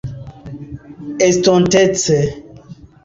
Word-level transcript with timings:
estontece 1.23 2.17